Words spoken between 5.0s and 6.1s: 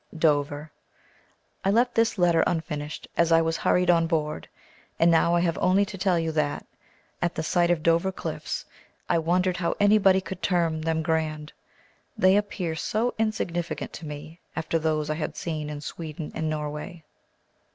now I have only to